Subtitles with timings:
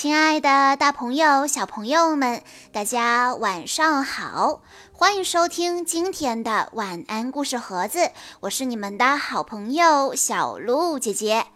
[0.00, 2.40] 亲爱的，大朋友、小朋友们，
[2.70, 4.62] 大家晚上好！
[4.92, 11.46] 欢迎收听今天的晚安故事盒子，我是你们的好朋友小鹿姐姐。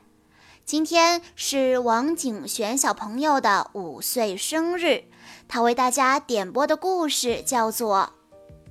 [0.65, 5.05] 今天是王景璇小朋友的五岁生日，
[5.47, 8.11] 他为大家点播的故事叫做《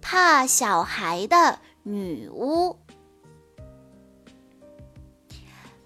[0.00, 2.70] 怕小孩的女巫》。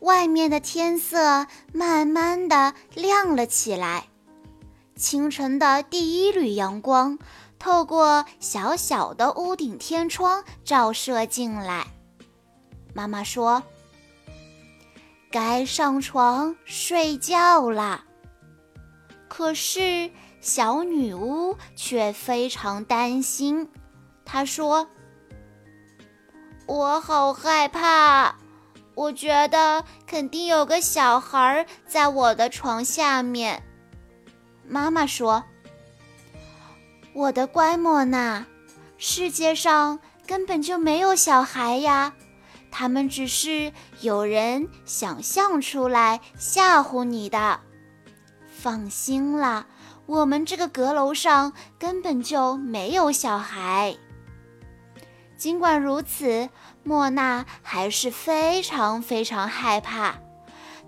[0.04, 4.08] 外面的天色慢慢的亮了起来，
[4.94, 7.18] 清晨的第一缕阳光
[7.58, 11.86] 透过小小的屋顶天窗照射进来。
[12.92, 13.62] 妈妈说
[15.32, 18.04] ：“该上床睡觉啦。”
[19.26, 20.10] 可是
[20.42, 23.70] 小女巫却非常担心，
[24.26, 24.86] 她说
[26.68, 28.36] ：“我好害怕。”
[28.94, 33.62] 我觉得肯定有个小孩在我的床下面。
[34.66, 35.44] 妈妈说
[37.12, 38.46] ：“我的乖莫娜，
[38.96, 42.14] 世界上根本就没有小孩呀，
[42.70, 47.60] 他们只是有人想象出来吓唬你的。
[48.48, 49.66] 放心啦，
[50.06, 53.96] 我们这个阁楼上根本就没有小孩。”
[55.44, 56.48] 尽管如此，
[56.84, 60.14] 莫娜还是非常非常害怕。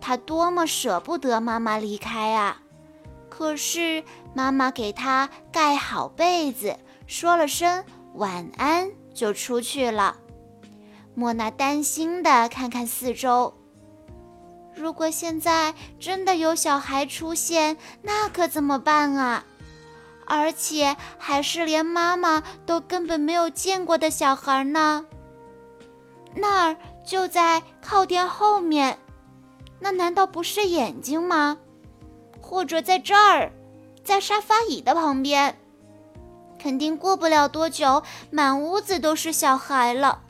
[0.01, 2.63] 她多么舍不得妈妈离开啊！
[3.29, 7.85] 可是妈妈给她盖好被子，说了声
[8.15, 10.17] 晚安，就出去了。
[11.15, 13.53] 莫娜担心地看看四周，
[14.75, 19.45] 如果现在真的有小孩出现，那可怎么办啊？
[20.27, 25.07] 而且还是连妈妈都根本没有见过的小孩呢。
[26.35, 28.99] 那儿就在靠垫后面，
[29.81, 31.59] 那难道不是眼睛吗？
[32.41, 33.51] 或者在这儿，
[34.05, 35.57] 在沙发椅的旁边，
[36.59, 40.23] 肯定过不了多久，满屋子都是小孩了。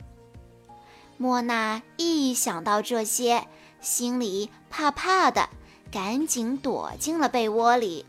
[1.17, 3.47] 莫娜一想到这些，
[3.81, 5.49] 心里怕怕的，
[5.91, 8.05] 赶紧躲进了被窝里。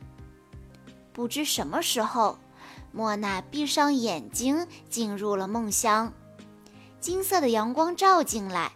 [1.18, 2.38] 不知什么时候，
[2.92, 6.12] 莫娜闭上眼睛，进入了梦乡。
[7.00, 8.70] 金色的阳光照进来，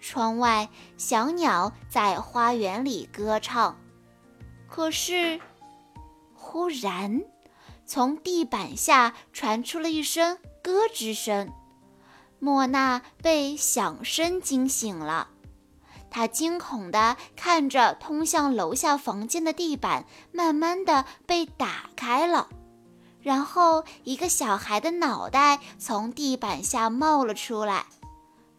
[0.00, 3.78] 窗外小鸟在花园里歌唱。
[4.66, 5.40] 可是，
[6.34, 7.22] 忽然，
[7.86, 11.52] 从地板下传出了一声咯吱声。
[12.40, 15.28] 莫娜被响声惊醒了。
[16.18, 22.48] 他惊恐地看着通向楼下房间的地板，慢慢地被打开了，
[23.22, 27.86] 然后一个小孩的脑袋从地板下冒了出来，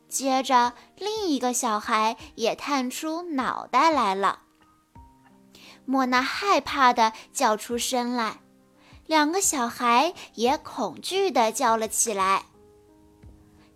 [0.07, 4.43] 接着另一个小孩也探出脑袋来了。
[5.83, 8.39] 莫娜害怕地叫出声来，
[9.05, 12.45] 两个小孩也恐惧地叫了起来。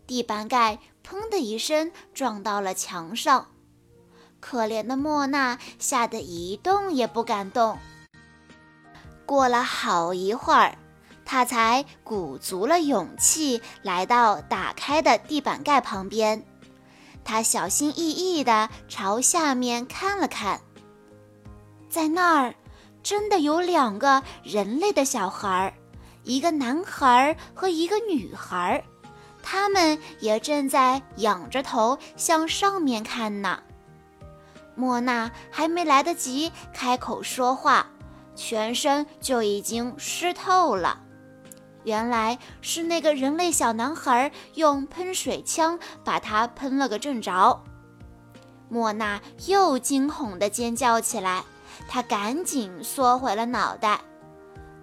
[0.08, 3.48] 地板盖砰的一声撞到了墙上。
[4.46, 7.80] 可怜的莫娜吓得一动也不敢动。
[9.26, 10.78] 过了好一会儿，
[11.24, 16.44] 她才鼓足了勇气来到打开的地板盖旁边。
[17.24, 20.60] 她小心翼翼地朝下面看了看，
[21.90, 22.54] 在那儿
[23.02, 25.74] 真的有两个人类的小孩，
[26.24, 28.84] 一个男孩和一个女孩，
[29.42, 33.64] 他们也正在仰着头向上面看呢。
[34.76, 37.88] 莫娜还没来得及开口说话，
[38.36, 41.00] 全身就已经湿透了。
[41.84, 47.62] 原来是那个人类小男孩用喷水枪把他喷了个正着。
[48.70, 51.44] 莫娜又惊恐地尖叫起来，
[51.88, 54.00] 她赶紧缩回了脑袋。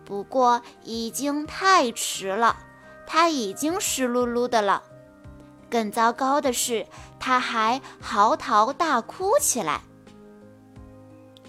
[0.04, 2.56] 不过已经太迟了，
[3.06, 4.82] 她已经湿漉漉的了。
[5.70, 6.86] 更糟糕的是，
[7.20, 9.82] 他还嚎啕大哭起来。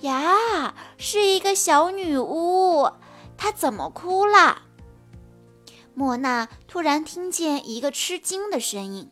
[0.01, 2.89] 呀，是一个小女巫，
[3.37, 4.63] 她怎么哭了？
[5.93, 9.09] 莫娜突然听见一个吃惊的声音，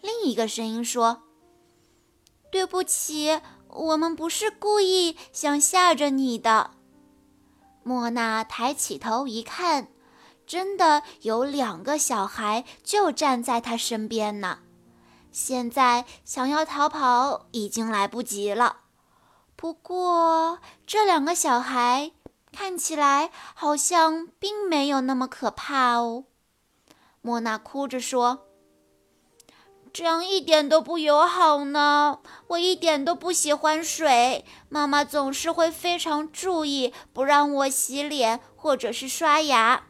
[0.00, 1.22] 另一个声音说
[2.52, 6.72] ：“对不起，我们不是故意想吓着你的。”
[7.82, 9.88] 莫娜抬起头一看。
[10.46, 14.60] 真的有两个小孩就站在她身边呢，
[15.30, 18.78] 现在想要逃跑已经来不及了。
[19.60, 22.12] 不过这两个小孩
[22.52, 26.26] 看起来好像并没有那么可怕哦。
[27.22, 28.46] 莫娜哭着说
[29.92, 32.20] ：“这样一点都不友好呢。
[32.46, 39.86] 我一点都不喜欢水，妈妈总是会非常注意，不让我洗脸或者是刷牙。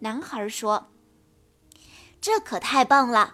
[0.00, 0.88] 男孩说
[2.20, 3.32] ：“这可太棒了！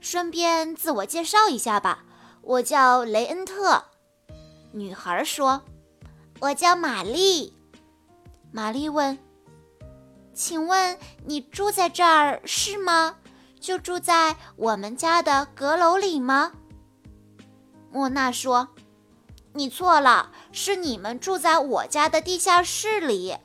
[0.00, 2.06] 顺便自我介绍一下吧，
[2.40, 3.84] 我叫雷恩特。”
[4.72, 5.62] 女孩说
[6.40, 7.52] ：“我叫玛丽。”
[8.52, 9.18] 玛丽问
[10.32, 13.16] ：“请问你住在这儿是吗？
[13.58, 16.52] 就住在我们家的阁楼里吗？”
[17.90, 18.68] 莫娜说
[19.54, 23.36] ：“你错了，是你们住在我家的地下室里。”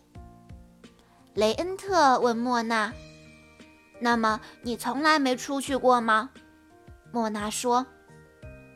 [1.33, 2.93] 雷恩特问莫娜
[4.01, 6.29] ：“那么你从来没出去过吗？”
[7.13, 7.85] 莫娜说：“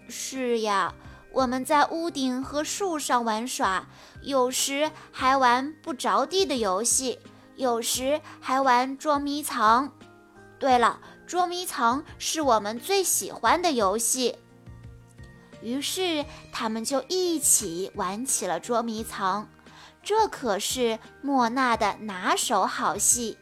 [0.07, 0.93] 是呀，
[1.35, 3.85] 我们在屋顶和树上玩耍，
[4.21, 7.19] 有时还玩不着地的游戏，
[7.57, 9.91] 有时还玩捉迷藏。
[10.57, 14.37] 对了，捉迷藏是我们最喜欢的游戏。”
[15.61, 16.23] 于是
[16.53, 19.49] 他们就一起玩起了捉迷藏。
[20.01, 23.37] 这可是莫娜的拿手好戏，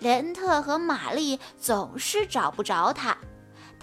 [0.00, 3.16] 雷恩特和玛丽总是找不着他，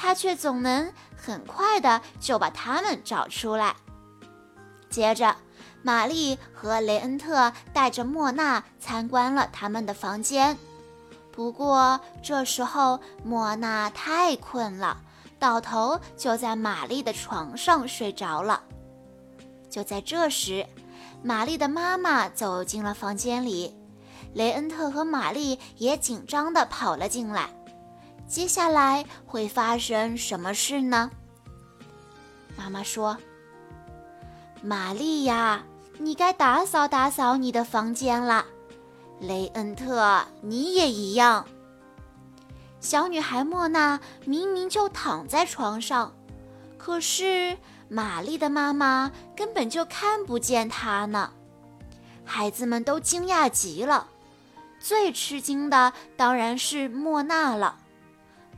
[0.01, 3.75] 他却总能很快的就把他们找出来。
[4.89, 5.35] 接着，
[5.83, 10.57] 玛丽和雷恩特带着莫娜参观了他们的房间。
[11.33, 15.01] 不过这时候莫娜太困了，
[15.37, 18.63] 倒头就在玛丽的床上睡着了。
[19.69, 20.65] 就在这时，
[21.21, 23.75] 玛丽的妈妈走进了房间里，
[24.33, 27.49] 雷恩特和玛丽也紧张地跑了进来。
[28.29, 31.09] 接下来会发生什么事呢？
[32.55, 33.17] 妈妈说
[34.61, 35.63] ：“玛丽呀，
[35.97, 38.45] 你该打扫打扫你的房间了。
[39.19, 41.47] 雷恩特，你也一样。”
[42.79, 46.13] 小女孩莫娜明明就躺在床上，
[46.77, 47.57] 可是。
[47.91, 51.31] 玛丽的妈妈根本就看不见她呢，
[52.23, 54.05] 孩子们都惊讶极了。
[54.79, 57.77] 最吃惊的当然是莫娜了。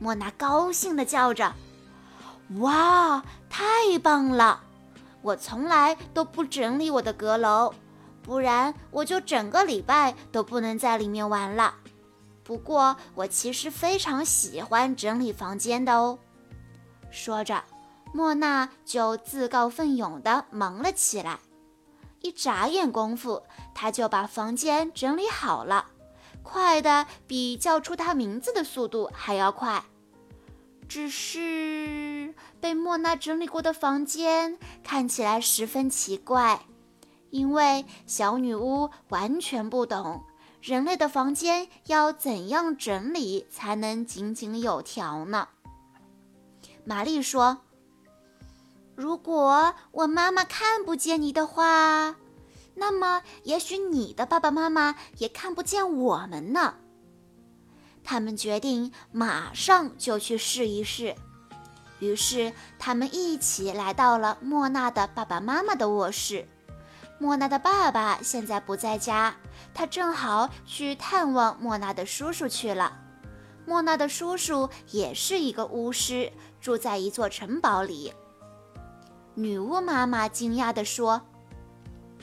[0.02, 1.54] 莫娜高兴地叫着
[2.58, 4.60] ：“哇，太棒了！
[5.22, 7.72] 我从来都不整理我的阁楼，
[8.20, 11.76] 不然我就整个礼拜都不能在里面玩了。
[12.42, 16.18] 不过我其实非常喜欢整理房间的哦。”
[17.12, 17.62] 说着。
[18.14, 21.38] 莫娜就自告奋勇地忙了起来，
[22.20, 23.42] 一眨眼功夫，
[23.74, 25.86] 她就把房间整理好了，
[26.42, 29.82] 快的比叫出她名字的速度还要快。
[30.92, 36.66] 只是被莫娜整理过的房间看起来十分奇怪，
[37.30, 40.22] 因为小女巫完全不懂
[40.60, 45.48] 人类的房间要怎样整理才能井井有条呢。
[46.84, 47.62] 玛丽说。
[48.94, 52.16] 如果我妈妈看不见你的话，
[52.74, 56.74] 那么也许你的爸爸妈妈也看不见我们呢。
[58.04, 61.14] 他们决定马上就去试一试，
[62.00, 66.46] 于是他们一起来到了莫娜的爸爸妈妈的卧室。
[67.18, 69.36] 莫娜的爸爸现在不在家，
[69.72, 72.98] 他正好去探望莫娜的叔叔去了。
[73.64, 78.12] 莫娜的叔叔也是一个巫师，住在一座城堡里。
[79.34, 81.22] 女巫妈妈惊讶地说：“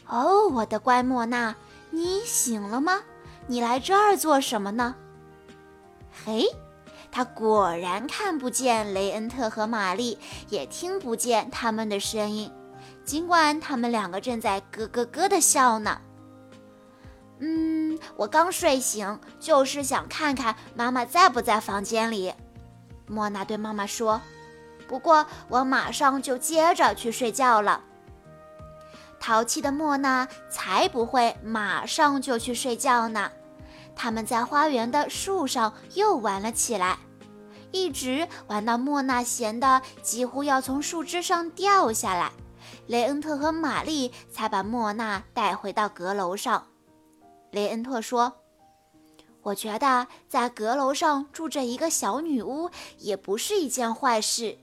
[0.05, 1.55] 哦，我的乖莫娜，
[1.91, 3.01] 你醒了吗？
[3.47, 4.95] 你来这儿做什么呢？”
[6.25, 6.45] 嘿，
[7.11, 10.17] 他果然看不见雷恩特和玛丽，
[10.49, 12.51] 也听不见他们的声音，
[13.03, 16.01] 尽管他们两个正在咯咯咯的笑呢。
[17.39, 22.33] 嗯，我刚睡醒，就是想看看妈妈在不在房间里。
[23.07, 24.21] 莫娜对妈妈说。
[24.87, 27.83] 不过，我马上就接着去睡觉了。
[29.19, 33.31] 淘气的莫娜才不会马上就去睡觉呢。
[34.01, 36.97] 他们在花园的树上又玩了起来，
[37.73, 42.31] 一直玩到莫娜闲得几乎要从树枝上掉下来。
[42.87, 46.65] 雷恩特和玛丽才把莫娜带回到阁楼上。
[47.51, 48.31] 雷恩特说
[49.43, 54.57] ：“我觉得在阁楼上住着一个小女巫也不是一件坏事。”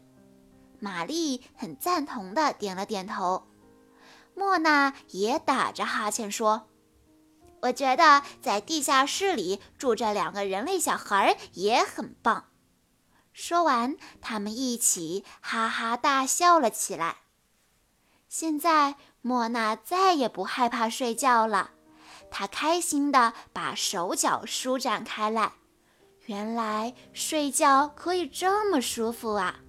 [0.80, 3.46] 玛丽很赞同的点了点头，
[4.34, 6.68] 莫娜也打着哈欠说
[7.62, 12.46] ：“我觉得在地下室里住着两个人类小孩也很棒。”
[13.32, 17.18] 说完，他们一起哈哈大笑了起来。
[18.28, 21.70] 现在，莫娜再也不害怕睡觉了，
[22.30, 25.52] 她开心的把手脚舒展开来。
[26.26, 29.60] 原来睡觉可以这么舒服啊！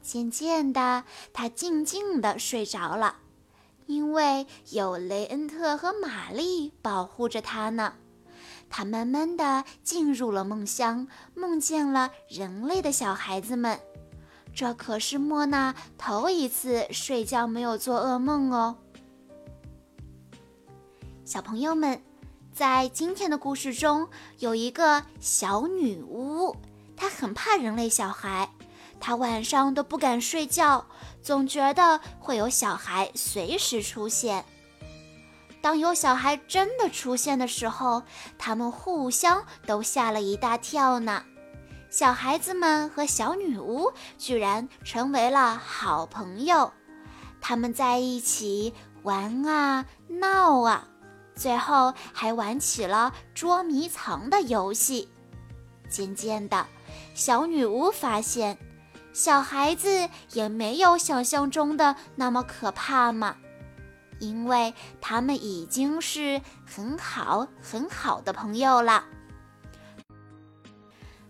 [0.00, 3.16] 渐渐的，他静静地睡着了，
[3.86, 7.94] 因为有雷恩特和玛丽保护着他呢。
[8.68, 13.80] 他慢慢地进入了梦乡，梦见了人类的小孩子们。
[14.54, 18.76] 这可是莫娜头一次睡觉没有做噩梦哦。
[21.24, 22.00] 小朋友们。
[22.52, 26.56] 在今天的故事中，有一个小女巫，
[26.96, 28.50] 她很怕人类小孩，
[29.06, 30.84] 他晚上都不敢睡觉，
[31.22, 34.44] 总觉得会有小孩随时出现。
[35.60, 38.02] 当有小孩真的出现的时候，
[38.36, 41.22] 他们互相都吓了一大跳呢。
[41.88, 46.72] 小孩子们和小女巫居然成为了好朋友，
[47.40, 50.88] 他们在一起玩啊闹啊。
[51.36, 55.08] 最后还玩起了捉迷藏的游戏。
[55.88, 56.66] 渐渐的，
[57.14, 58.58] 小女巫发现，
[59.16, 63.34] 小孩子也没有想象中的那么可怕嘛，
[64.18, 69.04] 因为他们已经是很好很好的朋友了。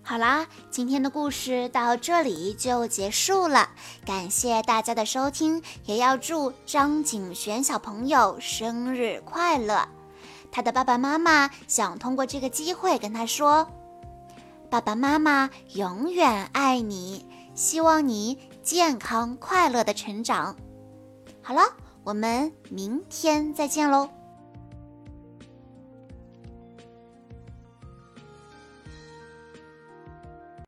[0.02, 3.68] 好啦，今天的故事到这里就结束了，
[4.04, 9.86] 感谢大家的收听，也要祝张景璇小朋友生日快乐。
[10.50, 13.70] 他的爸爸妈妈想通过这个机会跟他说
[14.68, 17.24] ：“爸爸妈妈永远爱你，
[17.56, 20.54] 希望你健康快乐的成长。”
[21.42, 21.62] 好了，
[22.04, 24.08] 我们明天再见喽。